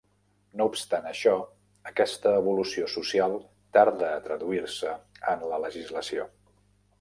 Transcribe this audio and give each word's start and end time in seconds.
No 0.59 0.65
obstant 0.69 1.03
això, 1.09 1.33
aquesta 1.91 2.31
evolució 2.37 2.87
social 2.95 3.37
tarda 3.79 4.09
a 4.15 4.25
traduir-se 4.29 4.97
en 5.35 5.47
la 5.53 5.61
legislació. 5.67 6.27